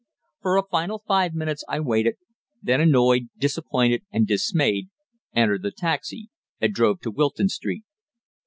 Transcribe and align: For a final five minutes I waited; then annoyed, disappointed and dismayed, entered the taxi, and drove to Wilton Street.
For 0.41 0.57
a 0.57 0.63
final 0.63 1.03
five 1.07 1.35
minutes 1.35 1.63
I 1.69 1.79
waited; 1.79 2.15
then 2.59 2.81
annoyed, 2.81 3.29
disappointed 3.37 4.01
and 4.11 4.25
dismayed, 4.25 4.87
entered 5.35 5.61
the 5.61 5.69
taxi, 5.69 6.31
and 6.59 6.73
drove 6.73 7.01
to 7.01 7.11
Wilton 7.11 7.49
Street. 7.49 7.83